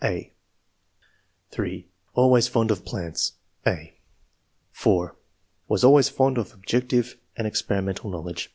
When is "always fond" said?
2.15-2.71, 5.83-6.39